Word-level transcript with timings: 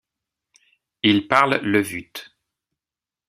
Ils 1.03 1.27
parlent 1.27 1.59
le 1.61 1.79
vute. 1.79 2.35